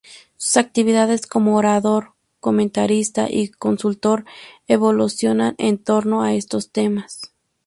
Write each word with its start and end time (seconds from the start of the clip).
Sus 0.35 0.57
actividades 0.57 1.27
como 1.27 1.57
orador, 1.57 2.13
comentarista 2.39 3.27
y 3.29 3.49
consultor 3.49 4.25
evolucionan 4.67 5.53
en 5.59 5.77
torno 5.77 6.23
a 6.23 6.33
estos 6.33 6.71
temas. 6.71 7.31